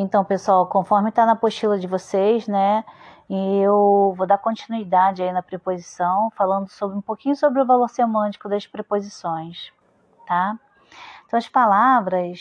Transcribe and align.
Então, 0.00 0.24
pessoal, 0.24 0.64
conforme 0.68 1.08
está 1.08 1.26
na 1.26 1.32
apostila 1.32 1.76
de 1.76 1.88
vocês, 1.88 2.46
né? 2.46 2.84
Eu 3.28 4.14
vou 4.16 4.28
dar 4.28 4.38
continuidade 4.38 5.24
aí 5.24 5.32
na 5.32 5.42
preposição, 5.42 6.30
falando 6.36 6.68
sobre 6.68 6.96
um 6.96 7.00
pouquinho 7.00 7.34
sobre 7.34 7.60
o 7.60 7.66
valor 7.66 7.88
semântico 7.88 8.48
das 8.48 8.64
preposições, 8.64 9.72
tá? 10.24 10.56
Então, 11.26 11.36
as 11.36 11.48
palavras, 11.48 12.40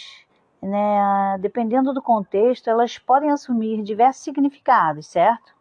né, 0.61 1.35
dependendo 1.39 1.93
do 1.95 2.01
contexto, 2.01 2.69
elas 2.69 2.99
podem 2.99 3.31
assumir 3.31 3.81
diversos 3.81 4.23
significados, 4.23 5.07
certo? 5.07 5.51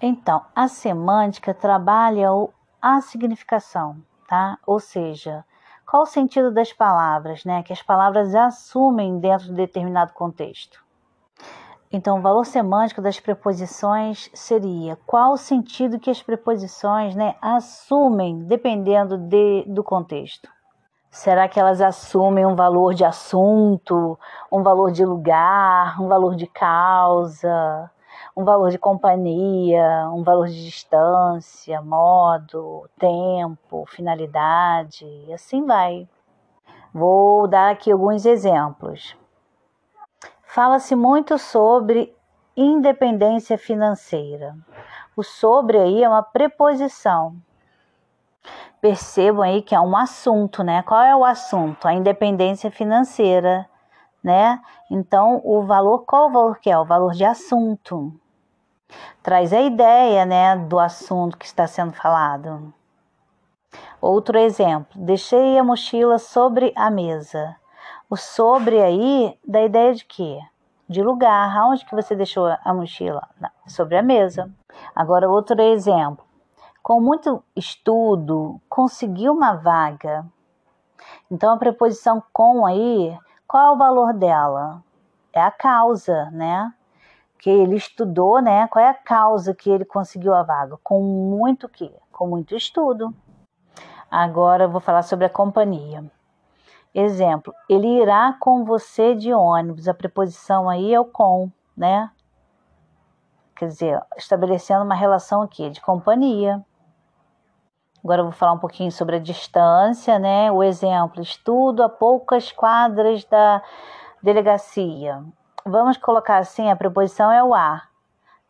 Então, 0.00 0.44
a 0.54 0.68
semântica 0.68 1.52
trabalha 1.52 2.28
a 2.80 3.00
significação, 3.00 4.00
tá? 4.28 4.58
Ou 4.64 4.78
seja, 4.78 5.44
qual 5.84 6.04
o 6.04 6.06
sentido 6.06 6.52
das 6.52 6.72
palavras, 6.72 7.44
né? 7.44 7.64
Que 7.64 7.72
as 7.72 7.82
palavras 7.82 8.32
assumem 8.32 9.18
dentro 9.18 9.48
de 9.48 9.54
determinado 9.54 10.12
contexto. 10.12 10.88
Então, 11.92 12.18
o 12.18 12.22
valor 12.22 12.46
semântico 12.46 13.02
das 13.02 13.18
preposições 13.18 14.30
seria 14.32 14.96
qual 15.04 15.32
o 15.32 15.36
sentido 15.36 15.98
que 15.98 16.08
as 16.08 16.22
preposições 16.22 17.16
né, 17.16 17.34
assumem 17.42 18.44
dependendo 18.44 19.18
de, 19.18 19.64
do 19.66 19.82
contexto. 19.82 20.48
Será 21.10 21.48
que 21.48 21.58
elas 21.58 21.80
assumem 21.80 22.46
um 22.46 22.54
valor 22.54 22.94
de 22.94 23.04
assunto, 23.04 24.16
um 24.52 24.62
valor 24.62 24.92
de 24.92 25.04
lugar, 25.04 26.00
um 26.00 26.06
valor 26.06 26.36
de 26.36 26.46
causa, 26.46 27.90
um 28.36 28.44
valor 28.44 28.70
de 28.70 28.78
companhia, 28.78 30.08
um 30.14 30.22
valor 30.22 30.46
de 30.46 30.64
distância, 30.64 31.82
modo, 31.82 32.88
tempo, 33.00 33.84
finalidade, 33.88 35.04
e 35.26 35.32
assim 35.32 35.66
vai. 35.66 36.08
Vou 36.94 37.48
dar 37.48 37.72
aqui 37.72 37.90
alguns 37.90 38.24
exemplos. 38.24 39.18
Fala-se 40.52 40.96
muito 40.96 41.38
sobre 41.38 42.12
independência 42.56 43.56
financeira. 43.56 44.56
O 45.16 45.22
sobre 45.22 45.78
aí 45.78 46.02
é 46.02 46.08
uma 46.08 46.24
preposição. 46.24 47.36
Percebam 48.80 49.42
aí 49.42 49.62
que 49.62 49.76
é 49.76 49.80
um 49.80 49.96
assunto, 49.96 50.64
né? 50.64 50.82
Qual 50.82 51.00
é 51.00 51.14
o 51.14 51.24
assunto? 51.24 51.86
A 51.86 51.94
independência 51.94 52.68
financeira, 52.68 53.64
né? 54.24 54.60
Então, 54.90 55.40
o 55.44 55.62
valor, 55.62 56.00
qual 56.00 56.28
o 56.28 56.32
valor 56.32 56.58
que 56.58 56.68
é? 56.68 56.76
O 56.76 56.84
valor 56.84 57.12
de 57.12 57.24
assunto. 57.24 58.12
Traz 59.22 59.52
a 59.52 59.60
ideia, 59.60 60.26
né, 60.26 60.56
do 60.56 60.80
assunto 60.80 61.38
que 61.38 61.46
está 61.46 61.68
sendo 61.68 61.92
falado. 61.92 62.74
Outro 64.00 64.36
exemplo, 64.36 65.00
deixei 65.00 65.56
a 65.56 65.62
mochila 65.62 66.18
sobre 66.18 66.72
a 66.74 66.90
mesa. 66.90 67.54
O 68.12 68.16
sobre 68.16 68.82
aí 68.82 69.38
dá 69.46 69.62
ideia 69.62 69.94
de 69.94 70.04
quê? 70.04 70.40
De 70.88 71.00
lugar. 71.00 71.56
Aonde 71.56 71.84
que 71.84 71.94
você 71.94 72.16
deixou 72.16 72.52
a 72.64 72.74
mochila? 72.74 73.28
Sobre 73.68 73.96
a 73.96 74.02
mesa. 74.02 74.50
Agora, 74.96 75.30
outro 75.30 75.62
exemplo. 75.62 76.24
Com 76.82 77.00
muito 77.00 77.40
estudo, 77.54 78.60
conseguiu 78.68 79.32
uma 79.32 79.52
vaga. 79.52 80.26
Então, 81.30 81.52
a 81.52 81.56
preposição 81.56 82.20
com 82.32 82.66
aí, 82.66 83.16
qual 83.46 83.68
é 83.68 83.70
o 83.76 83.78
valor 83.78 84.12
dela? 84.12 84.82
É 85.32 85.40
a 85.40 85.52
causa, 85.52 86.32
né? 86.32 86.74
Que 87.38 87.48
ele 87.48 87.76
estudou, 87.76 88.42
né? 88.42 88.66
Qual 88.66 88.84
é 88.84 88.88
a 88.88 88.94
causa 88.94 89.54
que 89.54 89.70
ele 89.70 89.84
conseguiu 89.84 90.34
a 90.34 90.42
vaga? 90.42 90.76
Com 90.82 91.00
muito 91.00 91.68
que? 91.68 91.94
Com 92.10 92.26
muito 92.26 92.56
estudo. 92.56 93.14
Agora 94.10 94.64
eu 94.64 94.68
vou 94.68 94.80
falar 94.80 95.02
sobre 95.02 95.26
a 95.26 95.30
companhia. 95.30 96.04
Exemplo, 96.94 97.54
ele 97.68 98.00
irá 98.02 98.36
com 98.40 98.64
você 98.64 99.14
de 99.14 99.32
ônibus. 99.32 99.86
A 99.86 99.94
preposição 99.94 100.68
aí 100.68 100.92
é 100.92 100.98
o 100.98 101.04
com, 101.04 101.50
né? 101.76 102.10
Quer 103.54 103.66
dizer, 103.66 104.02
estabelecendo 104.16 104.84
uma 104.84 104.94
relação 104.94 105.42
aqui 105.42 105.70
de 105.70 105.80
companhia. 105.80 106.64
Agora 108.02 108.22
eu 108.22 108.24
vou 108.24 108.32
falar 108.32 108.52
um 108.52 108.58
pouquinho 108.58 108.90
sobre 108.90 109.16
a 109.16 109.20
distância, 109.20 110.18
né? 110.18 110.50
O 110.50 110.62
exemplo, 110.62 111.22
estudo 111.22 111.82
a 111.82 111.88
poucas 111.88 112.50
quadras 112.50 113.24
da 113.24 113.62
delegacia. 114.22 115.22
Vamos 115.64 115.96
colocar 115.98 116.38
assim, 116.38 116.70
a 116.70 116.76
preposição 116.76 117.30
é 117.30 117.44
o 117.44 117.54
a, 117.54 117.82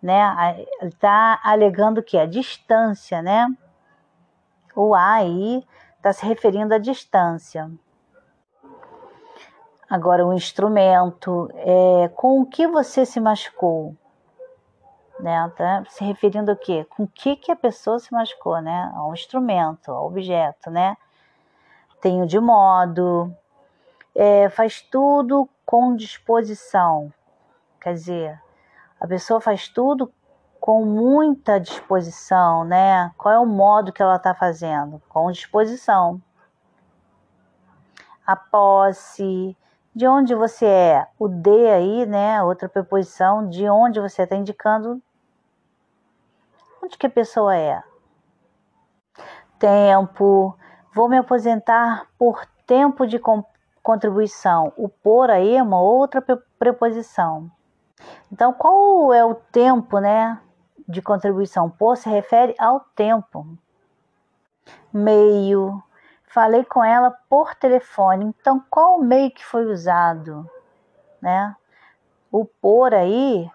né? 0.00 0.64
Está 0.80 1.40
alegando 1.42 2.02
que 2.02 2.16
a 2.16 2.24
distância, 2.24 3.20
né? 3.20 3.48
O 4.74 4.94
a 4.94 5.14
aí 5.14 5.66
está 5.96 6.12
se 6.12 6.24
referindo 6.24 6.72
à 6.72 6.78
distância. 6.78 7.70
Agora, 9.90 10.24
o 10.24 10.32
instrumento, 10.32 11.50
é, 11.52 12.08
com 12.14 12.40
o 12.40 12.46
que 12.46 12.64
você 12.68 13.04
se 13.04 13.18
machucou? 13.18 13.96
Né? 15.18 15.52
Tá 15.56 15.82
se 15.88 16.04
referindo 16.04 16.52
ao 16.52 16.56
quê? 16.56 16.86
Com 16.88 17.02
o 17.02 17.08
que, 17.08 17.34
que 17.34 17.50
a 17.50 17.56
pessoa 17.56 17.98
se 17.98 18.12
machucou, 18.12 18.60
né? 18.62 18.92
Ao 18.94 19.12
instrumento, 19.12 19.90
ao 19.90 20.06
objeto, 20.06 20.70
né? 20.70 20.96
Tem 22.00 22.22
o 22.22 22.26
de 22.26 22.38
modo, 22.38 23.34
é, 24.14 24.48
faz 24.48 24.80
tudo 24.80 25.48
com 25.66 25.96
disposição. 25.96 27.12
Quer 27.80 27.94
dizer, 27.94 28.40
a 29.00 29.08
pessoa 29.08 29.40
faz 29.40 29.66
tudo 29.66 30.12
com 30.60 30.84
muita 30.84 31.58
disposição, 31.58 32.62
né? 32.62 33.10
Qual 33.18 33.34
é 33.34 33.38
o 33.40 33.44
modo 33.44 33.92
que 33.92 34.00
ela 34.00 34.16
está 34.16 34.36
fazendo? 34.36 35.02
Com 35.08 35.32
disposição. 35.32 36.22
A 38.24 38.36
posse, 38.36 39.56
de 39.94 40.06
onde 40.06 40.34
você 40.34 40.66
é. 40.66 41.06
O 41.18 41.28
de 41.28 41.68
aí, 41.68 42.06
né? 42.06 42.42
Outra 42.42 42.68
preposição, 42.68 43.48
de 43.48 43.68
onde 43.68 44.00
você 44.00 44.22
está 44.22 44.36
indicando 44.36 45.02
onde 46.82 46.96
que 46.96 47.06
a 47.06 47.10
pessoa 47.10 47.56
é. 47.56 47.82
Tempo, 49.58 50.56
vou 50.94 51.08
me 51.08 51.18
aposentar 51.18 52.06
por 52.18 52.46
tempo 52.66 53.06
de 53.06 53.20
contribuição. 53.82 54.72
O 54.76 54.88
por 54.88 55.30
aí 55.30 55.56
é 55.56 55.62
uma 55.62 55.80
outra 55.80 56.22
preposição. 56.58 57.50
Então, 58.32 58.52
qual 58.52 59.12
é 59.12 59.24
o 59.24 59.34
tempo, 59.34 59.98
né, 59.98 60.40
de 60.88 61.02
contribuição? 61.02 61.68
Por 61.68 61.96
se 61.96 62.08
refere 62.08 62.54
ao 62.58 62.80
tempo. 62.96 63.46
Meio, 64.92 65.82
Falei 66.32 66.64
com 66.64 66.84
ela 66.84 67.10
por 67.28 67.56
telefone. 67.56 68.24
Então, 68.24 68.64
qual 68.70 68.98
o 68.98 69.02
meio 69.02 69.32
que 69.32 69.44
foi 69.44 69.66
usado? 69.66 70.48
Né? 71.20 71.56
O 72.30 72.44
por 72.44 72.94
aí 72.94 73.50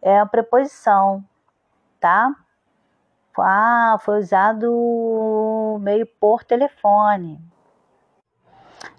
é 0.00 0.20
a 0.20 0.26
preposição, 0.26 1.24
tá? 1.98 2.32
Ah, 3.36 3.96
foi 4.00 4.20
usado 4.20 4.72
o 4.72 5.78
meio 5.80 6.06
por 6.06 6.44
telefone. 6.44 7.40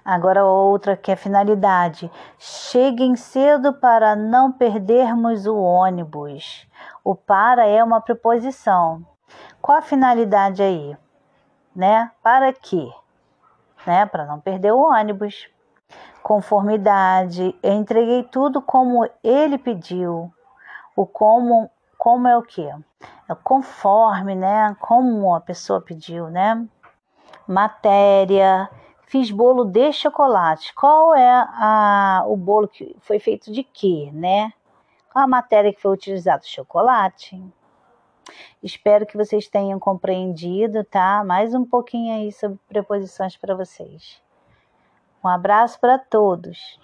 Agora 0.03 0.43
outra 0.43 0.97
que 0.97 1.09
é 1.09 1.15
finalidade. 1.15 2.11
Cheguem 2.37 3.15
cedo 3.15 3.73
para 3.73 4.13
não 4.13 4.51
perdermos 4.51 5.45
o 5.45 5.55
ônibus. 5.55 6.67
O 7.01 7.15
para 7.15 7.65
é 7.65 7.81
uma 7.81 8.01
preposição. 8.01 9.05
Qual 9.61 9.77
a 9.77 9.81
finalidade 9.81 10.61
aí? 10.61 10.97
Né? 11.73 12.11
Para 12.21 12.51
quê? 12.51 12.91
Né, 13.85 14.05
para 14.05 14.25
não 14.25 14.39
perder 14.39 14.71
o 14.71 14.81
ônibus. 14.81 15.47
Conformidade, 16.23 17.55
eu 17.61 17.73
entreguei 17.73 18.23
tudo 18.23 18.61
como 18.61 19.07
ele 19.23 19.57
pediu. 19.57 20.31
O 20.95 21.05
como, 21.05 21.69
como 21.97 22.27
é 22.27 22.37
o 22.37 22.43
que? 22.43 22.67
É 23.29 23.35
conforme, 23.43 24.35
né? 24.35 24.75
Como 24.79 25.33
a 25.33 25.41
pessoa 25.41 25.81
pediu, 25.81 26.29
né? 26.29 26.65
Matéria, 27.47 28.69
fiz 29.07 29.31
bolo 29.31 29.65
de 29.65 29.91
chocolate. 29.91 30.73
Qual 30.75 31.15
é 31.15 31.29
a, 31.29 32.23
o 32.27 32.37
bolo 32.37 32.67
que 32.67 32.95
foi 33.01 33.19
feito 33.19 33.51
de 33.51 33.63
quê, 33.63 34.09
né? 34.13 34.53
Qual 35.11 35.25
a 35.25 35.27
matéria 35.27 35.73
que 35.73 35.81
foi 35.81 35.91
utilizada? 35.91 36.43
Chocolate. 36.45 37.43
Espero 38.61 39.05
que 39.05 39.17
vocês 39.17 39.47
tenham 39.47 39.79
compreendido, 39.79 40.83
tá? 40.83 41.23
Mais 41.23 41.53
um 41.53 41.65
pouquinho 41.65 42.13
aí 42.13 42.31
sobre 42.31 42.59
preposições 42.67 43.35
para 43.37 43.55
vocês. 43.55 44.21
Um 45.23 45.27
abraço 45.27 45.79
para 45.79 45.99
todos. 45.99 46.79